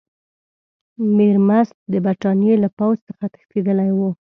[1.15, 4.09] میرمست د برټانیې له پوځ څخه تښتېدلی وو.